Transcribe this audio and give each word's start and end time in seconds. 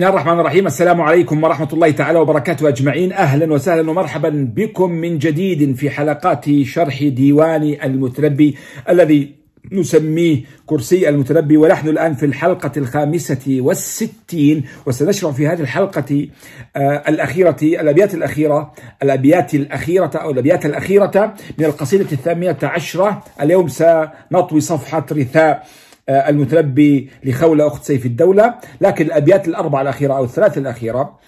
بسم 0.00 0.08
الله 0.08 0.20
الرحمن 0.20 0.40
الرحيم. 0.40 0.66
السلام 0.66 1.00
عليكم 1.00 1.44
ورحمة 1.44 1.68
الله 1.72 1.90
تعالى 1.90 2.18
وبركاته 2.18 2.68
أجمعين. 2.68 3.12
أهلا 3.12 3.52
وسهلا 3.52 3.90
ومرحبا 3.90 4.52
بكم 4.56 4.90
من 4.90 5.18
جديد 5.18 5.76
في 5.76 5.90
حلقات 5.90 6.44
شرح 6.62 7.04
ديوان 7.04 7.76
المتنبي 7.84 8.56
الذي 8.88 9.34
نسميه 9.72 10.42
كرسي 10.66 11.08
المتنبي. 11.08 11.56
ونحن 11.56 11.88
الآن 11.88 12.14
في 12.14 12.26
الحلقة 12.26 12.72
الخامسة 12.76 13.58
والستين 13.60 14.64
وسنشرح 14.86 15.32
في 15.32 15.48
هذه 15.48 15.60
الحلقة 15.60 16.28
آه 16.76 17.02
الأخيرة 17.08 17.56
الأبيات 17.62 18.14
الأخيرة 18.14 18.72
الأبيات 19.02 19.54
الأخيرة 19.54 20.10
أو 20.14 20.30
الأبيات 20.30 20.66
الأخيرة 20.66 21.34
من 21.58 21.64
القصيدة 21.64 22.12
الثامنة 22.12 22.58
عشرة. 22.62 23.22
اليوم 23.42 23.68
سنطوي 23.68 24.60
صفحة 24.60 25.06
رثاء. 25.12 25.66
المتنبي 26.10 27.10
لخولة 27.24 27.66
أخت 27.66 27.84
سيف 27.84 28.06
الدولة. 28.06 28.54
لكن 28.80 29.04
الأبيات 29.04 29.48
الأربعة 29.48 29.82
الأخيرة 29.82 30.14
أو 30.14 30.24
الثلاث 30.24 30.58
الأخيرة 30.58 31.18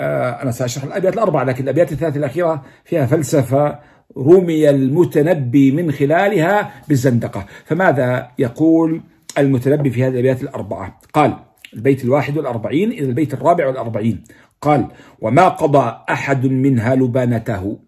أنا 0.00 0.50
سأشرح 0.50 0.84
الأبيات 0.84 1.14
الأربعة 1.14 1.44
لكن 1.44 1.64
الأبيات 1.64 1.92
الثلاث 1.92 2.16
الأخيرة 2.16 2.62
فيها 2.84 3.06
فلسفة 3.06 3.78
رمي 4.18 4.70
المتنبي 4.70 5.70
من 5.70 5.92
خلالها 5.92 6.70
بالزندقة. 6.88 7.46
فماذا 7.64 8.30
يقول 8.38 9.00
المتنبي 9.38 9.90
في 9.90 10.04
هذه 10.04 10.12
الأبيات 10.12 10.42
الأربعة؟ 10.42 11.00
قال 11.12 11.36
البيت 11.74 12.04
الواحد 12.04 12.36
والأربعين 12.36 12.90
إلى 12.90 13.04
البيت 13.04 13.34
الرابع 13.34 13.66
والأربعين. 13.66 14.24
قال 14.60 14.86
وما 15.20 15.48
قضى 15.48 15.96
أحد 16.10 16.46
منها 16.46 16.94
لبانته 16.94 17.78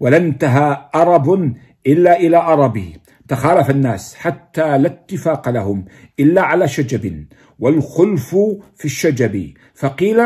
ولا 0.00 0.16
انتهى 0.16 0.78
أرب 0.94 1.54
إلا 1.86 2.20
إلى 2.20 2.36
أربه. 2.36 2.92
تخالف 3.28 3.70
الناس 3.70 4.14
حتى 4.14 4.78
لا 4.78 4.86
اتفاق 4.86 5.48
لهم 5.48 5.84
إلا 6.20 6.42
على 6.42 6.68
شجب 6.68 7.26
والخلف 7.58 8.36
في 8.76 8.84
الشجب. 8.84 9.52
فقيل 9.74 10.20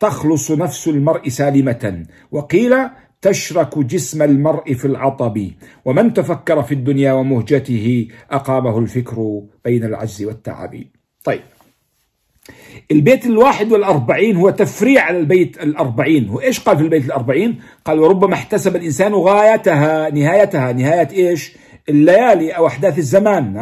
تخلص 0.00 0.50
نفس 0.50 0.88
المرء 0.88 1.28
سالمة 1.28 2.06
وقيل 2.30 2.74
تشرك 3.22 3.78
جسم 3.78 4.22
المرء 4.22 4.74
في 4.74 4.84
العطب. 4.84 5.50
ومن 5.84 6.14
تفكر 6.14 6.62
في 6.62 6.74
الدنيا 6.74 7.12
ومهجته 7.12 8.08
أقامه 8.30 8.78
الفكر 8.78 9.42
بين 9.64 9.84
العجز 9.84 10.22
والتعب. 10.24 10.84
طيب. 11.24 11.40
البيت 12.90 13.26
الواحد 13.26 13.72
والأربعين 13.72 14.36
هو 14.36 14.50
تفريع 14.50 15.02
على 15.02 15.18
البيت 15.18 15.62
الأربعين. 15.62 16.28
هو 16.28 16.40
إيش 16.40 16.60
قال 16.60 16.76
في 16.76 16.82
البيت 16.82 17.04
الأربعين؟ 17.04 17.60
قال 17.84 17.98
وربما 18.00 18.34
احتسب 18.34 18.76
الإنسان 18.76 19.14
غايتها 19.14 20.10
نهايتها. 20.10 20.72
نهاية 20.72 21.08
إيش؟ 21.10 21.56
الليالي 21.88 22.50
أو 22.50 22.66
أحداث 22.66 22.98
الزمان 22.98 23.56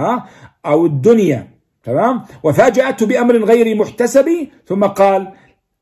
أو 0.66 0.86
الدنيا 0.86 1.48
تمام؟ 1.84 2.22
وفاجأته 2.42 3.06
بأمر 3.06 3.44
غير 3.44 3.76
محتسب 3.76 4.28
ثم 4.66 4.84
قال 4.84 5.32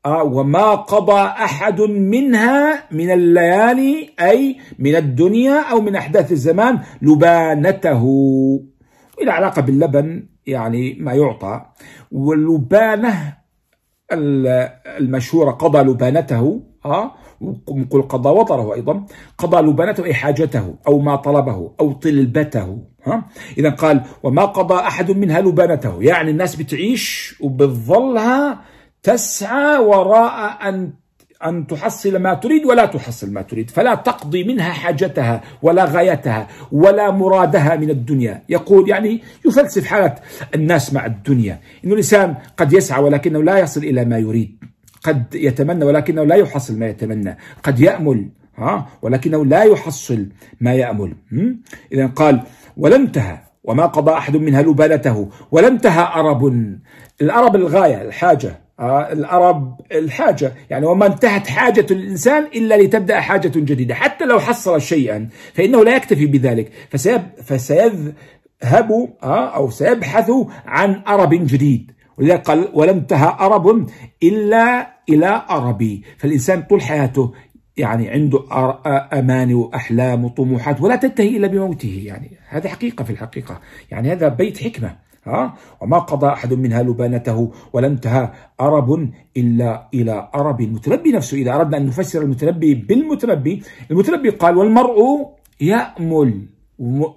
آه 0.05 0.23
وما 0.23 0.75
قضى 0.75 1.21
أحد 1.21 1.81
منها 1.81 2.83
من 2.91 3.11
الليالي 3.11 4.09
أي 4.19 4.57
من 4.79 4.95
الدنيا 4.95 5.71
أو 5.71 5.81
من 5.81 5.95
أحداث 5.95 6.31
الزمان 6.31 6.79
لبانته. 7.01 8.03
إلى 9.21 9.31
علاقة 9.31 9.61
باللبن 9.61 10.25
يعني 10.45 10.97
ما 10.99 11.13
يعطى. 11.13 11.65
واللبانة 12.11 13.38
المشهورة 14.11 15.51
قضى 15.51 15.79
لبانته 15.79 16.61
ها 16.85 17.15
نقول 17.69 18.01
قضى 18.01 18.29
وطره 18.29 18.73
أيضا 18.73 19.05
قضى 19.37 19.61
لبانته 19.61 20.05
أي 20.05 20.13
حاجته 20.13 20.75
أو 20.87 20.99
ما 20.99 21.15
طلبه 21.15 21.71
أو 21.79 21.91
طلبته 21.91 22.77
ها 23.05 23.25
إذا 23.57 23.69
قال 23.69 24.01
وما 24.23 24.45
قضى 24.45 24.75
أحد 24.75 25.11
منها 25.11 25.41
لبانته 25.41 25.97
يعني 26.03 26.31
الناس 26.31 26.55
بتعيش 26.55 27.35
وبتظلها 27.41 28.61
تسعى 29.03 29.77
وراء 29.77 30.69
أن 30.69 30.93
أن 31.45 31.67
تحصل 31.67 32.17
ما 32.17 32.33
تريد 32.33 32.65
ولا 32.65 32.85
تحصل 32.85 33.31
ما 33.31 33.41
تريد. 33.41 33.69
فلا 33.69 33.95
تقضي 33.95 34.43
منها 34.43 34.71
حاجتها 34.71 35.41
ولا 35.61 35.85
غايتها 35.85 36.47
ولا 36.71 37.11
مرادها 37.11 37.75
من 37.75 37.89
الدنيا. 37.89 38.43
يقول 38.49 38.89
يعني 38.89 39.21
يفلسف 39.45 39.85
حالة 39.85 40.15
الناس 40.55 40.93
مع 40.93 41.05
الدنيا. 41.05 41.59
إنه 41.85 41.93
الإنسان 41.93 42.35
قد 42.57 42.73
يسعى 42.73 43.03
ولكنه 43.03 43.43
لا 43.43 43.59
يصل 43.59 43.83
إلى 43.83 44.05
ما 44.05 44.17
يريد. 44.17 44.63
قد 45.03 45.35
يتمنى 45.35 45.85
ولكنه 45.85 46.23
لا 46.23 46.35
يحصل 46.35 46.79
ما 46.79 46.87
يتمنى. 46.87 47.37
قد 47.63 47.79
يأمل 47.79 48.29
ها؟ 48.57 48.87
ولكنه 49.01 49.45
لا 49.45 49.63
يحصل 49.63 50.25
ما 50.61 50.73
يأمل. 50.73 51.13
إذا 51.91 52.07
قال 52.07 52.41
ولا 52.77 52.95
انتهى 52.95 53.37
وما 53.63 53.85
قضى 53.85 54.11
أحد 54.11 54.37
منها 54.37 54.61
لبالته 54.61 55.29
ولا 55.51 55.67
انتهى 55.67 56.03
أرب. 56.15 56.75
الأرب 57.21 57.55
الغاية 57.55 58.01
الحاجة. 58.01 58.59
آه 58.79 59.11
الأرب 59.13 59.81
الحاجة. 59.91 60.53
يعني 60.69 60.85
وما 60.85 61.05
انتهت 61.05 61.47
حاجة 61.47 61.85
الإنسان 61.91 62.43
إلا 62.43 62.81
لتبدأ 62.81 63.19
حاجة 63.19 63.51
جديدة. 63.55 63.95
حتى 63.95 64.25
لو 64.25 64.39
حصل 64.39 64.81
شيئا 64.81 65.29
فإنه 65.53 65.83
لا 65.83 65.95
يكتفي 65.95 66.25
بذلك. 66.25 66.71
فسيذهب 67.45 68.13
آه 69.23 69.55
أو 69.55 69.69
سيبحث 69.69 70.31
عن 70.65 71.01
أرب 71.07 71.29
جديد. 71.33 71.91
ولذلك 72.17 72.41
قال 72.41 72.69
ولا 72.73 72.91
انتهى 72.91 73.35
أرب 73.39 73.89
إلا 74.23 74.87
إلى 75.09 75.41
أربي. 75.49 76.03
فالإنسان 76.17 76.61
طول 76.61 76.81
حياته 76.81 77.33
يعني 77.77 78.09
عنده 78.09 78.39
أماني 79.13 79.53
وأحلام 79.53 80.25
وطموحات 80.25 80.81
ولا 80.81 80.95
تنتهي 80.95 81.37
إلا 81.37 81.47
بموته. 81.47 82.01
يعني 82.05 82.37
هذا 82.49 82.69
حقيقة 82.69 83.03
في 83.03 83.09
الحقيقة. 83.09 83.59
يعني 83.91 84.11
هذا 84.11 84.27
بيت 84.27 84.63
حكمة. 84.63 85.08
ها؟ 85.25 85.55
وما 85.81 85.99
قضى 85.99 86.27
أحد 86.27 86.53
منها 86.53 86.83
لبانته 86.83 87.51
ولا 87.73 87.87
انتهى 87.87 88.31
أرب 88.61 89.09
إلا 89.37 89.87
إلى 89.93 90.29
أرب. 90.35 90.61
المتنبي 90.61 91.11
نفسه 91.11 91.37
إذا 91.37 91.55
أردنا 91.55 91.77
أن 91.77 91.85
نفسر 91.85 92.21
المتنبي 92.21 92.73
بالمتنبي 92.73 93.63
المتنبي 93.91 94.29
قال 94.29 94.57
والمرء 94.57 95.25
يأمل 95.61 96.41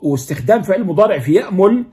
واستخدام 0.03 0.63
فعل 0.63 0.85
مضارع 0.85 1.19
في 1.19 1.33
يأمل 1.33 1.85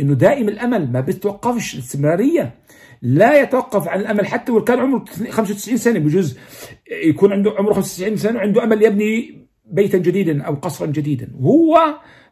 إنه 0.00 0.14
دائم 0.14 0.48
الأمل 0.48 0.92
ما 0.92 1.00
بتوقفش 1.00 1.74
الاستمرارية. 1.74 2.54
لا 3.02 3.40
يتوقف 3.42 3.88
عن 3.88 4.00
الأمل 4.00 4.26
حتى 4.26 4.52
لو 4.52 4.64
كان 4.64 4.78
عمره 4.78 5.04
95 5.30 5.76
سنة 5.76 5.98
بجوز 5.98 6.38
يكون 7.04 7.32
عنده 7.32 7.54
عمره 7.58 7.72
95 7.72 8.16
سنة 8.16 8.38
وعنده 8.38 8.64
أمل 8.64 8.82
يبني 8.82 9.46
بيتا 9.64 9.98
جديدا 9.98 10.42
أو 10.42 10.54
قصرا 10.54 10.86
جديدا. 10.86 11.28
وهو 11.40 11.76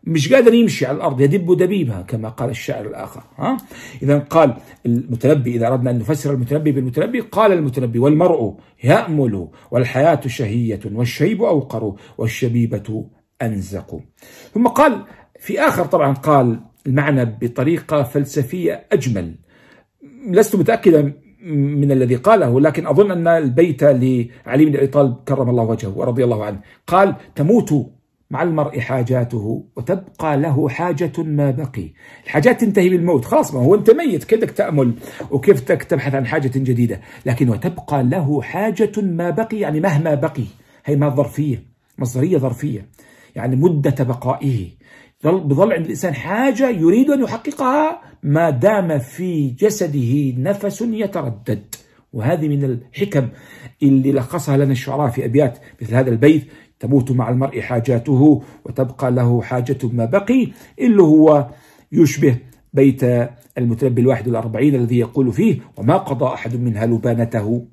مش 0.07 0.33
قادر 0.33 0.55
يمشي 0.55 0.87
على 0.87 0.97
الأرض 0.97 1.21
يدب 1.21 1.57
دبيبها 1.57 2.03
كما 2.03 2.29
قال 2.29 2.51
الشاعر 2.51 2.87
الآخر 2.87 3.23
ها؟ 3.37 3.57
اذا 4.03 4.19
قال 4.19 4.57
المتنبي 4.87 5.57
إذا 5.57 5.67
أردنا 5.67 5.91
أن 5.91 5.99
نفسر 5.99 6.33
المتنبي 6.35 6.73
بالمتنبي 6.73 7.21
قال 7.21 7.53
المتنبي 7.53 7.99
والمرء 7.99 8.55
يأمل 8.85 9.49
والحياة 9.71 10.21
شهية 10.27 10.81
والشيب 10.93 11.43
أوقر 11.43 11.95
والشبيبة 12.19 13.07
أنزق. 13.43 14.01
ثم 14.55 14.67
قال 14.67 15.05
في 15.39 15.61
آخر 15.61 15.85
طبعا 15.85 16.13
قال 16.13 16.61
المعنى 16.87 17.25
بطريقة 17.25 18.03
فلسفية 18.03 18.87
أجمل. 18.93 19.35
لست 20.31 20.57
متأكدا 20.57 21.13
من 21.47 21.93
الذي 21.93 22.17
قاله 22.17 22.61
لكن 22.61 22.87
أظن 22.87 23.11
أن 23.11 23.29
البيت 23.29 23.83
لعلي 23.85 24.65
بن 24.65 24.77
أبي 24.77 24.87
طالب 24.87 25.17
كرم 25.29 25.51
الله 25.51 25.63
وجهه 25.63 25.99
ورضي 25.99 26.25
الله 26.25 26.45
عنه. 26.45 26.61
قال 26.87 27.15
تموت 27.35 27.95
مع 28.31 28.43
المرء 28.43 28.81
حاجاته 28.81 29.65
وتبقى 29.77 30.37
له 30.37 30.69
حاجة 30.69 31.13
ما 31.19 31.51
بقي. 31.51 31.93
الحاجات 32.25 32.61
تنتهي 32.61 32.89
بالموت. 32.89 33.25
خلاص 33.25 33.55
ما 33.55 33.61
هو 33.61 33.75
أنت 33.75 33.91
ميت. 33.91 34.25
كدك 34.25 34.51
تأمل؟ 34.51 34.95
وكيف 35.31 35.61
تبحث 35.61 36.15
عن 36.15 36.27
حاجة 36.27 36.51
جديدة. 36.55 37.01
لكن 37.27 37.49
وتبقى 37.49 38.05
له 38.05 38.43
حاجة 38.43 38.93
ما 38.97 39.31
بقي 39.31 39.59
يعني 39.59 39.81
مهما 39.81 40.15
بقي. 40.15 40.45
هي 40.85 40.97
ما 40.97 41.09
ظرفية 41.09 41.63
مصدرية 41.99 42.39
ظرفية 42.39 42.89
يعني 43.35 43.57
مدة 43.57 44.05
بقائه. 44.05 44.69
بظل 45.25 45.73
عند 45.73 45.85
الإنسان 45.85 46.15
حاجة 46.15 46.71
يريد 46.71 47.11
أن 47.11 47.23
يحققها 47.23 48.01
ما 48.23 48.51
دام 48.51 48.99
في 48.99 49.51
جسده 49.51 50.35
نفس 50.39 50.83
يتردد. 50.83 51.75
وهذه 52.13 52.49
من 52.49 52.65
الحكم 52.65 53.29
اللي 53.83 54.13
لخصها 54.13 54.57
لنا 54.57 54.73
الشعراء 54.73 55.11
في 55.11 55.25
أبيات 55.25 55.59
مثل 55.83 55.95
هذا 55.95 56.11
البيت. 56.11 56.45
تموت 56.85 57.11
مع 57.11 57.29
المرء 57.29 57.61
حاجاته 57.61 58.43
وتبقى 58.65 59.11
له 59.11 59.43
حاجة 59.43 59.79
ما 59.83 60.05
بقي 60.05 60.49
اللي 60.81 61.03
هو 61.03 61.47
يشبه 61.93 62.37
بيت 62.73 63.03
المتنبي 63.59 64.01
الواحد 64.01 64.29
والأربعين 64.29 64.75
الذي 64.75 64.99
يقول 64.99 65.33
فيه 65.33 65.61
وما 65.77 65.97
قضى 65.97 66.35
أحد 66.35 66.57
منها 66.57 66.87
لبانته 66.87 67.67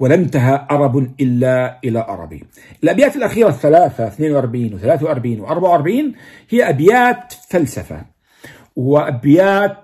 ولا 0.00 0.14
انتهى 0.14 0.66
أرب 0.70 0.96
إلا 1.20 1.78
إلى 1.84 1.98
أربي 2.08 2.44
الأبيات 2.82 3.16
الأخيرة 3.16 3.48
الثلاثة 3.48 4.06
42 4.06 4.74
و 4.74 4.78
43 4.78 5.40
و 5.40 5.46
44 5.46 6.12
هي 6.50 6.68
أبيات 6.68 7.34
فلسفة 7.48 8.04
وأبيات 8.76 9.76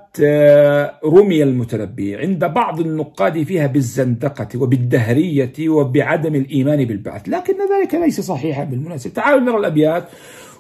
رمي 1.05 1.43
المتنبي 1.43 2.17
عند 2.17 2.45
بعض 2.45 2.81
النقاد 2.81 3.43
فيها 3.43 3.67
بالزندقة 3.67 4.49
وبالدهرية 4.57 5.69
وبعدم 5.69 6.35
الإيمان 6.35 6.85
بالبعث 6.85 7.29
لكن 7.29 7.55
ذلك 7.55 7.95
ليس 7.95 8.21
صحيحا 8.21 8.65
بالمناسبة 8.65 9.15
تعالوا 9.15 9.41
نرى 9.41 9.57
الأبيات 9.57 10.09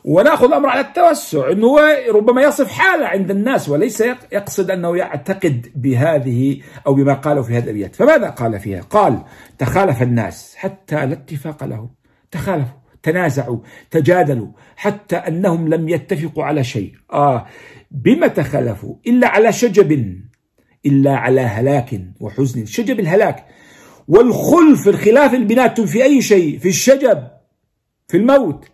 ونأخذ 0.05 0.47
الأمر 0.47 0.69
على 0.69 0.81
التوسع 0.81 1.51
إنه 1.53 1.67
هو 1.67 1.81
ربما 2.15 2.43
يصف 2.43 2.73
حالة 2.73 3.07
عند 3.07 3.31
الناس 3.31 3.69
وليس 3.69 4.01
يقصد 4.33 4.71
أنه 4.71 4.97
يعتقد 4.97 5.67
بهذه 5.75 6.61
أو 6.87 6.95
بما 6.95 7.15
قاله 7.15 7.43
في 7.43 7.53
هذه 7.53 7.65
الأبيات، 7.65 7.95
فماذا 7.95 8.31
قال 8.31 8.61
فيها؟ 8.61 8.81
قال 8.81 9.23
تخالف 9.59 10.03
الناس 10.03 10.55
حتى 10.57 10.95
لا 10.95 11.13
اتفاق 11.13 11.65
لهم، 11.65 11.91
تخالفوا، 12.31 12.79
تنازعوا، 13.03 13.59
تجادلوا، 13.91 14.49
حتى 14.77 15.17
أنهم 15.17 15.69
لم 15.69 15.89
يتفقوا 15.89 16.45
على 16.45 16.65
شيء، 16.65 16.93
آه 17.13 17.47
بما 17.91 18.27
تخالفوا؟ 18.27 18.97
إلا 19.07 19.29
على 19.29 19.53
شجب 19.53 20.17
إلا 20.87 21.17
على 21.17 21.41
هلاك 21.41 22.01
وحزن، 22.21 22.67
شجب 22.67 23.01
الهلاك. 23.01 23.47
والخلف 24.09 24.89
الخلاف 24.89 25.35
البنات 25.35 25.81
في 25.81 26.05
أي 26.05 26.23
شيء، 26.23 26.59
في 26.59 26.69
الشجب 26.69 27.23
في 28.09 28.17
الموت. 28.17 28.69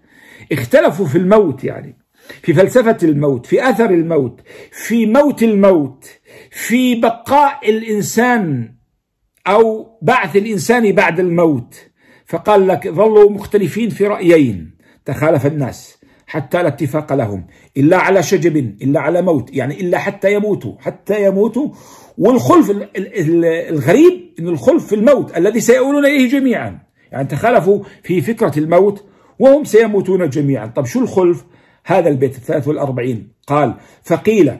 اختلفوا 0.52 1.06
في 1.06 1.18
الموت 1.18 1.64
يعني. 1.64 1.98
في 2.42 2.54
فلسفة 2.54 2.96
الموت 3.02 3.46
في 3.46 3.70
أثر 3.70 3.90
الموت 3.90 4.40
في 4.70 5.06
موت 5.06 5.42
الموت 5.42 6.06
في 6.50 6.94
بقاء 6.94 7.70
الإنسان 7.70 8.74
أو 9.46 9.98
بعث 10.02 10.36
الإنسان 10.36 10.92
بعد 10.92 11.20
الموت. 11.20 11.74
فقال 12.26 12.68
لك 12.68 12.88
ظلوا 12.88 13.30
مختلفين 13.30 13.90
في 13.90 14.06
رأيين. 14.06 14.76
تخالف 15.04 15.46
الناس. 15.46 15.98
حتى 16.32 16.62
لا 16.62 16.68
اتفاق 16.68 17.12
لهم 17.12 17.46
إلا 17.76 17.96
على 17.96 18.22
شجب 18.22 18.56
إلا 18.56 19.00
على 19.00 19.22
موت 19.22 19.54
يعني 19.54 19.80
إلا 19.80 19.98
حتى 19.98 20.34
يموتوا 20.34 20.72
حتى 20.78 21.24
يموتوا. 21.26 21.68
والخلف 22.18 22.72
الغريب 23.70 24.34
أن 24.38 24.48
الخلف 24.48 24.86
في 24.86 24.94
الموت 24.94 25.36
الذي 25.36 25.60
سيؤولون 25.60 26.06
إليه 26.06 26.28
جميعا. 26.28 26.78
يعني 27.12 27.28
تخالفوا 27.28 27.82
في 28.02 28.20
فكرة 28.20 28.58
الموت 28.58 29.04
وهم 29.38 29.64
سيموتون 29.64 30.28
جميعا. 30.28 30.66
طب 30.66 30.84
شو 30.84 31.00
الخلف؟ 31.00 31.44
هذا 31.84 32.08
البيت 32.08 32.36
الثالث 32.36 32.68
والأربعين. 32.68 33.32
قال 33.46 33.74
فقيل 34.02 34.52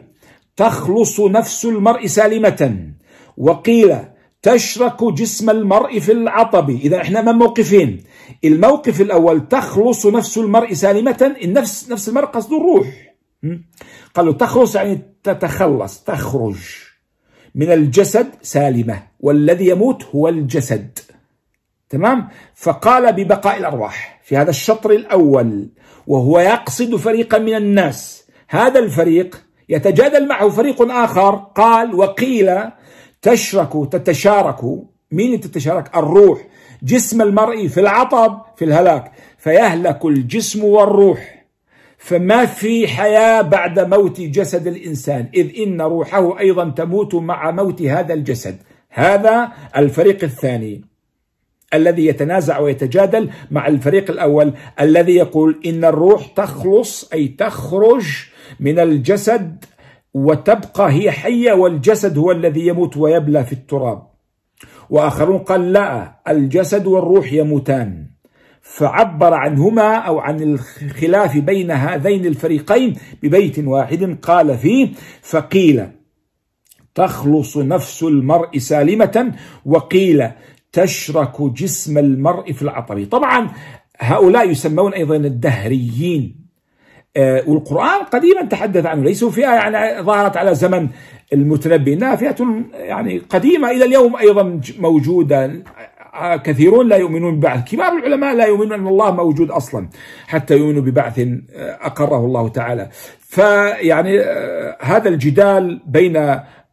تخلص 0.56 1.20
نفس 1.20 1.64
المرء 1.64 2.06
سالمة. 2.06 2.92
وقيل 3.36 3.96
تشرك 4.42 5.04
جسم 5.04 5.50
المرء 5.50 5.98
في 5.98 6.12
العطب. 6.12 6.70
إذا 6.70 7.00
إحنا 7.00 7.22
من 7.22 7.32
موقفين. 7.32 8.04
الموقف 8.44 9.00
الأول 9.00 9.48
تخلص 9.48 10.06
نفس 10.06 10.38
المرء 10.38 10.72
سالمة. 10.72 11.34
النفس 11.44 11.90
نفس 11.90 12.08
المرء 12.08 12.26
قصده 12.26 12.56
الروح. 12.56 12.86
قالوا 14.14 14.32
تخلص 14.32 14.74
يعني 14.74 15.00
تتخلص 15.22 16.00
تخرج 16.04 16.56
من 17.54 17.72
الجسد 17.72 18.26
سالمة. 18.42 19.02
والذي 19.20 19.68
يموت 19.68 20.04
هو 20.04 20.28
الجسد. 20.28 20.98
تمام؟ 21.90 22.28
فقال 22.54 23.12
ببقاء 23.12 23.58
الأرواح 23.58 24.20
في 24.24 24.36
هذا 24.36 24.50
الشطر 24.50 24.90
الأول 24.90 25.68
وهو 26.06 26.40
يقصد 26.40 26.96
فريقا 26.96 27.38
من 27.38 27.54
الناس. 27.54 28.24
هذا 28.48 28.78
الفريق 28.78 29.42
يتجادل 29.68 30.28
معه 30.28 30.48
فريق 30.48 30.82
آخر. 30.82 31.34
قال 31.34 31.94
وقيل 31.94 32.50
تشرك 33.22 33.92
تتشارك 33.92 34.60
مين 35.12 35.40
تتشارك؟ 35.40 35.96
الروح. 35.96 36.38
جسم 36.82 37.22
المرء 37.22 37.68
في 37.68 37.80
العطب 37.80 38.40
في 38.56 38.64
الهلاك. 38.64 39.12
فيهلك 39.38 40.04
الجسم 40.04 40.64
والروح. 40.64 41.44
فما 41.98 42.46
في 42.46 42.88
حياة 42.88 43.42
بعد 43.42 43.80
موت 43.80 44.20
جسد 44.20 44.66
الإنسان 44.66 45.28
إذ 45.34 45.62
إن 45.62 45.80
روحه 45.80 46.38
أيضا 46.38 46.70
تموت 46.70 47.14
مع 47.14 47.50
موت 47.50 47.82
هذا 47.82 48.14
الجسد. 48.14 48.56
هذا 48.88 49.52
الفريق 49.76 50.24
الثاني. 50.24 50.84
الذي 51.74 52.06
يتنازع 52.06 52.58
ويتجادل 52.58 53.30
مع 53.50 53.66
الفريق 53.66 54.10
الأول 54.10 54.52
الذي 54.80 55.16
يقول 55.16 55.60
إن 55.66 55.84
الروح 55.84 56.26
تخلص 56.26 57.10
أي 57.12 57.28
تخرج 57.28 58.04
من 58.60 58.78
الجسد 58.78 59.64
وتبقى 60.14 60.92
هي 60.92 61.10
حية 61.10 61.52
والجسد 61.52 62.18
هو 62.18 62.30
الذي 62.32 62.66
يموت 62.66 62.96
ويبلى 62.96 63.44
في 63.44 63.52
التراب. 63.52 64.02
وآخرون 64.90 65.38
قال 65.38 65.72
لا 65.72 66.20
الجسد 66.28 66.86
والروح 66.86 67.32
يموتان. 67.32 68.06
فعبر 68.62 69.34
عنهما 69.34 69.94
أو 69.96 70.18
عن 70.18 70.42
الخلاف 70.42 71.38
بين 71.38 71.70
هذين 71.70 72.26
الفريقين 72.26 72.96
ببيت 73.22 73.58
واحد 73.58 74.18
قال 74.22 74.58
فيه 74.58 74.88
فقيل 75.22 75.88
تخلص 76.94 77.56
نفس 77.58 78.02
المرء 78.02 78.58
سالمة 78.58 79.34
وقيل 79.66 80.28
تشرك 80.72 81.42
جسم 81.42 81.98
المرء 81.98 82.52
في 82.52 82.62
العطب 82.62 83.06
طبعا 83.10 83.50
هؤلاء 83.98 84.50
يسمون 84.50 84.94
أيضا 84.94 85.16
الدهريين. 85.16 86.41
والقرآن 87.18 88.04
قديما 88.04 88.44
تحدث 88.44 88.86
عنه 88.86 89.02
ليسوا 89.02 89.30
فئة 89.30 89.54
يعني 89.54 90.02
ظهرت 90.02 90.36
على 90.36 90.54
زمن 90.54 90.88
المتنبي 91.32 91.94
إنها 91.94 92.16
فئة 92.16 92.46
يعني 92.72 93.18
قديمة 93.18 93.70
إلى 93.70 93.84
اليوم 93.84 94.16
أيضا 94.16 94.60
موجودة. 94.78 95.62
آه، 96.14 96.36
كثيرون 96.36 96.88
لا 96.88 96.96
يؤمنون 96.96 97.36
ببعث 97.36 97.70
كبار 97.72 97.92
العلماء 97.92 98.34
لا 98.34 98.46
يؤمنون 98.46 98.72
أن 98.72 98.86
الله 98.86 99.10
موجود 99.10 99.50
أصلا 99.50 99.88
حتى 100.26 100.56
يؤمنوا 100.56 100.82
ببعث 100.82 101.18
آه، 101.18 101.78
أقره 101.80 102.24
الله 102.24 102.48
تعالى. 102.48 102.88
فيعني 103.20 104.20
هذا 104.80 105.08
الجدال 105.08 105.80
بين 105.86 106.16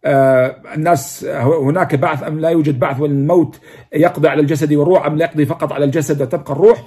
آه، 0.05 0.55
الناس 0.75 1.25
هناك 1.65 1.95
بعث 1.95 2.23
أم 2.23 2.39
لا 2.39 2.49
يوجد 2.49 2.79
بعث 2.79 2.99
والموت 2.99 3.59
يقضي 3.93 4.27
على 4.27 4.41
الجسد 4.41 4.73
والروح 4.73 5.05
أم 5.05 5.17
لا 5.17 5.25
يقضي 5.25 5.45
فقط 5.45 5.73
على 5.73 5.85
الجسد 5.85 6.21
وتبقى 6.21 6.53
الروح؟ 6.53 6.83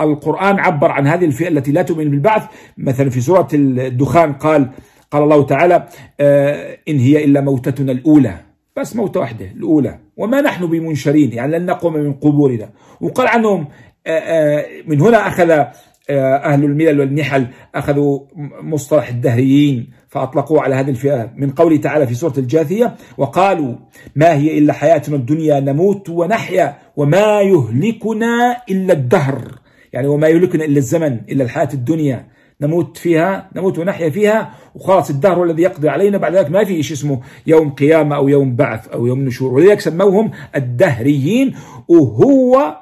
القرآن 0.00 0.58
عبر 0.58 0.90
عن 0.90 1.06
هذه 1.06 1.24
الفئة 1.24 1.48
التي 1.48 1.72
لا 1.72 1.82
تؤمن 1.82 2.10
بالبعث. 2.10 2.42
مثلا 2.78 3.10
في 3.10 3.20
سورة 3.20 3.48
الدخان 3.54 4.32
قال 4.32 4.70
قال 5.10 5.22
الله 5.22 5.42
تعالى 5.46 5.86
آه، 6.20 6.78
إن 6.88 6.98
هي 6.98 7.24
إلا 7.24 7.40
موتتنا 7.40 7.92
الأولى. 7.92 8.34
بس 8.76 8.96
موتة 8.96 9.20
واحدة 9.20 9.46
الأولى. 9.56 9.98
وما 10.16 10.40
نحن 10.40 10.66
بمنشرين 10.66 11.32
يعني 11.32 11.58
لن 11.58 11.66
نقوم 11.66 11.94
من 11.94 12.12
قبورنا. 12.12 12.70
وقال 13.00 13.28
عنهم 13.28 13.68
آه، 14.06 14.66
من 14.86 15.00
هنا 15.00 15.28
أخذ 15.28 15.64
أهل 16.10 16.64
الملل 16.64 17.00
والنحل 17.00 17.46
أخذوا 17.74 18.20
مصطلح 18.62 19.08
الدهريين 19.08 19.90
فأطلقوه 20.08 20.62
على 20.62 20.74
هذه 20.74 20.90
الفئة. 20.90 21.30
من 21.36 21.50
قوله 21.50 21.76
تعالى 21.76 22.06
في 22.06 22.14
سورة 22.14 22.32
الجاثية 22.38 22.94
وقالوا 23.18 23.74
ما 24.16 24.32
هي 24.32 24.58
إلا 24.58 24.72
حياتنا 24.72 25.16
الدنيا 25.16 25.60
نموت 25.60 26.08
ونحيا 26.08 26.78
وما 26.96 27.40
يهلكنا 27.40 28.62
إلا 28.70 28.92
الدهر. 28.92 29.58
يعني 29.92 30.06
وما 30.08 30.28
يهلكنا 30.28 30.64
إلا 30.64 30.78
الزمن 30.78 31.20
إلا 31.28 31.44
الحياة 31.44 31.68
الدنيا. 31.74 32.26
نموت 32.60 32.96
فيها 32.96 33.50
نموت 33.56 33.78
ونحيا 33.78 34.10
فيها 34.10 34.54
وخلاص 34.74 35.10
الدهر 35.10 35.44
الذي 35.44 35.62
يقضي 35.62 35.88
علينا 35.88 36.18
بعد 36.18 36.34
ذلك 36.34 36.50
ما 36.50 36.64
في 36.64 36.82
شيء 36.82 36.96
اسمه 36.96 37.20
يوم 37.46 37.70
قيامة 37.70 38.16
أو 38.16 38.28
يوم 38.28 38.56
بعث 38.56 38.88
أو 38.88 39.06
يوم 39.06 39.20
نشور. 39.20 39.52
ولذلك 39.52 39.80
سموهم 39.80 40.30
الدهريين 40.56 41.54
وهو 41.88 42.76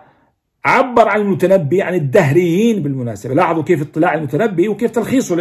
عبر 0.66 1.08
عن 1.08 1.20
المتنبي 1.20 1.82
عن 1.82 1.94
الدهريين 1.94 2.82
بالمناسبة. 2.82 3.34
لاحظوا 3.34 3.62
كيف 3.62 3.82
اطلاع 3.82 4.14
المتنبي 4.14 4.68
وكيف 4.68 4.90
تلخيصه 4.90 5.36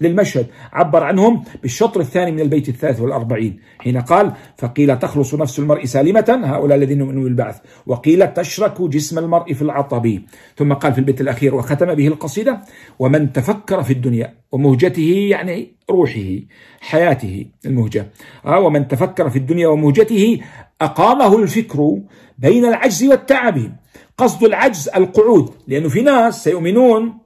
للمشهد. 0.00 0.46
عبر 0.72 1.02
عنهم 1.02 1.44
بالشطر 1.62 2.00
الثاني 2.00 2.32
من 2.32 2.40
البيت 2.40 2.68
الثالث 2.68 3.00
والأربعين. 3.00 3.60
حين 3.78 4.00
قال 4.00 4.32
فقيل 4.58 4.98
تخلص 4.98 5.34
نفس 5.34 5.58
المرء 5.58 5.84
سالمة؟ 5.84 6.40
هؤلاء 6.44 6.78
الذين 6.78 7.00
يؤمنون 7.00 7.24
بالبعث. 7.24 7.58
وقيل 7.86 8.32
تشرك 8.32 8.82
جسم 8.82 9.18
المرء 9.18 9.52
في 9.52 9.62
العطب. 9.62 10.18
ثم 10.56 10.72
قال 10.72 10.92
في 10.92 10.98
البيت 10.98 11.20
الأخير 11.20 11.54
وختم 11.54 11.94
به 11.94 12.06
القصيدة 12.06 12.60
ومن 12.98 13.32
تفكر 13.32 13.82
في 13.82 13.92
الدنيا 13.92 14.34
ومهجته 14.52 15.26
يعني 15.30 15.72
روحه 15.90 16.38
حياته 16.80 17.46
المهجة. 17.66 18.06
ومن 18.46 18.88
تفكر 18.88 19.30
في 19.30 19.38
الدنيا 19.38 19.68
ومهجته 19.68 20.40
أقامه 20.80 21.38
الفكر 21.38 21.98
بين 22.38 22.64
العجز 22.64 23.04
والتعب. 23.04 23.76
قصد 24.18 24.44
العجز 24.44 24.88
القعود 24.88 25.50
لأنه 25.68 25.88
في 25.88 26.02
ناس 26.02 26.44
سيؤمنون 26.44 27.18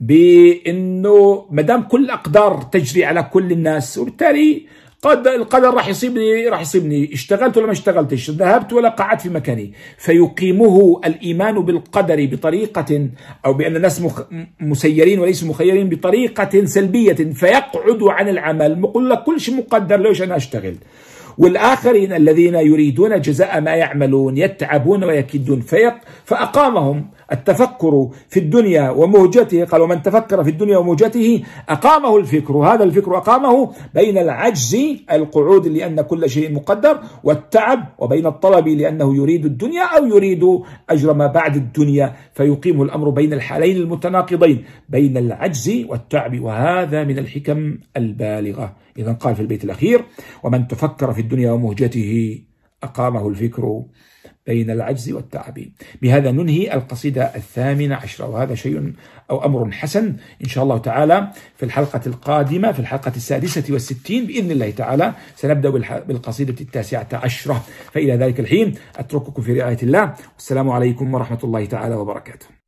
بأنه 0.00 1.46
ما 1.50 1.62
دام 1.62 1.82
كل 1.82 2.04
الأقدار 2.04 2.62
تجري 2.62 3.04
على 3.04 3.22
كل 3.22 3.52
الناس 3.52 3.98
وبالتالي 3.98 4.66
قد 5.02 5.26
القدر 5.26 5.74
راح 5.74 5.88
يصيبني 5.88 6.48
راح 6.48 6.60
يصيبني 6.60 7.14
اشتغلت 7.14 7.56
ولا 7.56 7.66
ما 7.66 7.72
اشتغلتش؟ 7.72 8.30
ذهبت 8.30 8.72
ولا 8.72 8.88
قعدت 8.88 9.20
في 9.20 9.28
مكاني. 9.28 9.72
فيقيمه 9.98 11.00
الإيمان 11.04 11.54
بالقدر 11.54 12.26
بطريقة 12.26 13.08
أو 13.46 13.52
بأن 13.52 13.76
الناس 13.76 14.02
مسيرين 14.60 15.20
وليسوا 15.20 15.48
مخيرين 15.48 15.88
بطريقة 15.88 16.64
سلبية. 16.64 17.12
فيقعد 17.12 18.02
عن 18.02 18.28
العمل 18.28 18.78
يقول 18.78 19.10
لك 19.10 19.22
كل 19.22 19.40
شيء 19.40 19.56
مقدر 19.56 19.96
ليش 20.00 20.22
أنا 20.22 20.36
أشتغل؟ 20.36 20.74
والآخرين 21.40 22.12
الذين 22.12 22.54
يريدون 22.54 23.20
جزاء 23.20 23.60
ما 23.60 23.74
يعملون 23.74 24.36
يتعبون 24.36 25.04
ويكدون. 25.04 25.60
فيق 25.60 25.94
فأقامهم 26.24 27.10
التفكر 27.32 28.08
في 28.28 28.40
الدنيا 28.40 28.90
ومهجته 28.90 29.64
قال 29.64 29.80
ومن 29.80 30.02
تفكر 30.02 30.44
في 30.44 30.50
الدنيا 30.50 30.78
ومهجته 30.78 31.42
أقامه 31.68 32.16
الفكر. 32.16 32.56
هذا 32.56 32.84
الفكر 32.84 33.16
أقامه 33.16 33.72
بين 33.94 34.18
العجز 34.18 34.76
القعود 35.12 35.66
لأن 35.66 36.00
كل 36.00 36.30
شيء 36.30 36.52
مقدر 36.52 37.00
والتعب 37.24 37.80
وبين 37.98 38.26
الطلب 38.26 38.68
لأنه 38.68 39.16
يريد 39.16 39.44
الدنيا 39.44 39.84
أو 39.98 40.06
يريد 40.06 40.44
أجر 40.90 41.14
ما 41.14 41.26
بعد 41.26 41.56
الدنيا. 41.56 42.14
فيقيم 42.34 42.82
الأمر 42.82 43.10
بين 43.10 43.32
الحالين 43.32 43.76
المتناقضين 43.76 44.64
بين 44.88 45.16
العجز 45.16 45.84
والتعب. 45.88 46.40
وهذا 46.40 47.04
من 47.04 47.18
الحكم 47.18 47.78
البالغة. 47.96 48.72
إذا 48.98 49.12
قال 49.12 49.34
في 49.34 49.42
البيت 49.42 49.64
الأخير 49.64 50.04
ومن 50.42 50.68
تفكر 50.68 51.12
في 51.12 51.20
الدنيا 51.30 51.52
ومهجته 51.52 52.42
أقامه 52.82 53.28
الفكر 53.28 53.82
بين 54.46 54.70
العجز 54.70 55.12
والتعب. 55.12 55.58
بهذا 56.02 56.30
ننهي 56.30 56.74
القصيدة 56.74 57.22
الثامنة 57.22 57.94
عشرة 57.94 58.28
وهذا 58.28 58.54
شيء 58.54 58.92
أو 59.30 59.44
أمر 59.44 59.70
حسن 59.70 60.16
إن 60.44 60.48
شاء 60.48 60.64
الله 60.64 60.78
تعالى 60.78 61.30
في 61.56 61.64
الحلقة 61.64 62.00
القادمة 62.06 62.72
في 62.72 62.80
الحلقة 62.80 63.12
السادسة 63.16 63.64
والستين 63.72 64.26
بإذن 64.26 64.50
الله 64.50 64.70
تعالى. 64.70 65.14
سنبدأ 65.36 65.70
بالقصيدة 66.00 66.56
التاسعة 66.60 67.08
عشرة. 67.12 67.64
فإلى 67.92 68.14
ذلك 68.16 68.40
الحين 68.40 68.74
أترككم 68.96 69.42
في 69.42 69.60
رعاية 69.60 69.78
الله. 69.82 70.14
والسلام 70.34 70.70
عليكم 70.70 71.14
ورحمة 71.14 71.40
الله 71.44 71.64
تعالى 71.64 71.94
وبركاته. 71.94 72.59